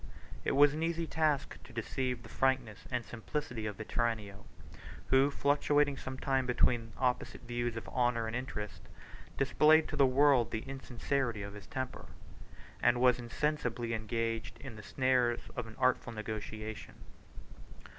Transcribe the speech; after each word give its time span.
It 0.43 0.53
was 0.53 0.73
an 0.73 0.81
easy 0.81 1.05
task 1.05 1.61
to 1.63 1.71
deceive 1.71 2.23
the 2.23 2.27
frankness 2.29 2.87
and 2.89 3.05
simplicity 3.05 3.67
of 3.67 3.75
Vetranio, 3.77 4.45
who, 5.09 5.29
fluctuating 5.29 5.95
some 5.95 6.17
time 6.17 6.47
between 6.47 6.89
the 6.89 6.97
opposite 6.97 7.41
views 7.41 7.77
of 7.77 7.87
honor 7.87 8.25
and 8.25 8.35
interest, 8.35 8.81
displayed 9.37 9.87
to 9.89 9.95
the 9.95 10.07
world 10.07 10.49
the 10.49 10.67
insincerity 10.67 11.43
of 11.43 11.53
his 11.53 11.67
temper, 11.67 12.07
and 12.81 12.99
was 12.99 13.19
insensibly 13.19 13.93
engaged 13.93 14.57
in 14.59 14.75
the 14.75 14.81
snares 14.81 15.41
of 15.55 15.67
an 15.67 15.75
artful 15.77 16.11
negotiation. 16.11 16.95